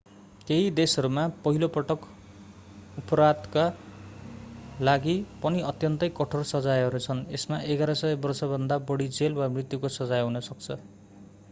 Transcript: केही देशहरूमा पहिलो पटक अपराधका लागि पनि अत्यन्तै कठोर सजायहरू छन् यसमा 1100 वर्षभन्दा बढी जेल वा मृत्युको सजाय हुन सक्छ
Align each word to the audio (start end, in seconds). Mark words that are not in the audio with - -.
केही 0.47 0.69
देशहरूमा 0.77 1.25
पहिलो 1.43 1.67
पटक 1.75 2.07
अपराधका 2.97 3.65
लागि 4.81 5.15
पनि 5.45 5.63
अत्यन्तै 5.67 6.11
कठोर 6.21 6.49
सजायहरू 6.55 7.03
छन् 7.05 7.23
यसमा 7.29 7.63
1100 7.77 8.13
वर्षभन्दा 8.25 8.81
बढी 8.91 9.11
जेल 9.21 9.41
वा 9.43 9.53
मृत्युको 9.55 9.95
सजाय 10.01 10.29
हुन 10.29 10.45
सक्छ 10.51 10.83